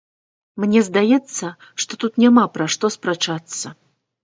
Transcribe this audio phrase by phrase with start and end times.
[0.63, 1.51] Мне здаецца,
[1.85, 3.77] што тут няма пра што спрачацца.